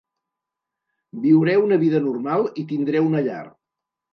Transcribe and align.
Viuré 1.27 1.55
una 1.65 1.79
vida 1.85 2.01
normal 2.09 2.49
i 2.63 2.67
tindré 2.73 3.07
una 3.11 3.25
llar. 3.29 3.45